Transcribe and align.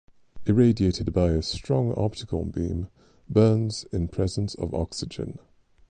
Irradiated 0.47 1.13
by 1.13 1.27
a 1.29 1.43
strong 1.43 1.93
optical 1.95 2.43
beam 2.43 2.87
burns 3.29 3.83
in 3.91 4.07
presence 4.07 4.55
of 4.55 4.73
oxygen. 4.73 5.37